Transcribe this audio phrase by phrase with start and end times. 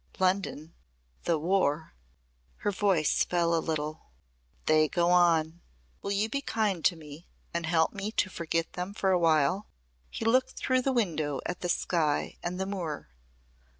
[0.17, 0.73] London
[1.25, 1.93] the War"
[2.63, 4.05] her voice fell a little.
[4.65, 5.61] "They go on.
[6.01, 9.67] Will you be kind to me and help me to forget them for a while?"
[10.09, 13.09] He looked through the window at the sky and the moor.